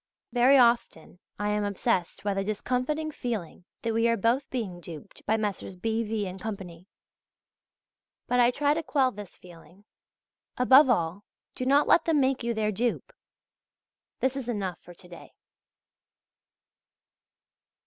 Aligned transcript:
Very 0.33 0.57
often 0.57 1.19
I 1.37 1.49
am 1.49 1.63
obsessed 1.63 2.23
by 2.23 2.33
the 2.33 2.43
discomfiting 2.43 3.11
feeling 3.11 3.65
that 3.83 3.93
we 3.93 4.07
are 4.07 4.17
both 4.17 4.49
being 4.49 4.79
duped 4.81 5.23
by 5.27 5.37
Messrs. 5.37 5.75
B. 5.75 6.01
V. 6.01 6.25
and 6.25 6.41
Co. 6.41 6.53
But 8.25 8.39
I 8.39 8.49
try 8.49 8.73
to 8.73 8.81
quell 8.81 9.11
this 9.11 9.37
feeling.{Z} 9.37 9.85
Above 10.57 10.89
all, 10.89 11.23
do 11.53 11.67
not 11.67 11.87
let 11.87 12.05
them 12.05 12.19
make 12.19 12.41
you 12.43 12.55
their 12.55 12.71
dupe.... 12.71 13.13
This 14.21 14.35
is 14.35 14.47
enough 14.49 14.79
for 14.81 14.95
to 14.95 15.07
day. 15.07 15.33